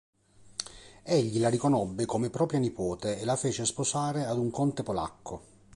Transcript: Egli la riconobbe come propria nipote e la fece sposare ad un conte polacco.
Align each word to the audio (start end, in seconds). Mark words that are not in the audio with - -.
Egli 1.03 1.39
la 1.39 1.49
riconobbe 1.49 2.07
come 2.07 2.31
propria 2.31 2.59
nipote 2.59 3.19
e 3.19 3.23
la 3.23 3.35
fece 3.35 3.65
sposare 3.65 4.25
ad 4.25 4.39
un 4.39 4.49
conte 4.49 4.81
polacco. 4.81 5.41